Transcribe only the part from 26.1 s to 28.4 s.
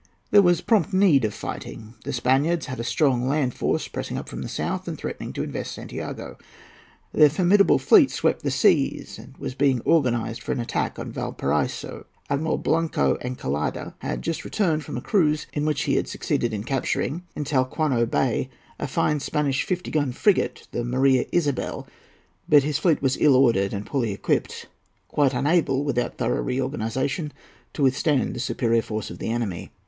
thorough re organization, to withstand the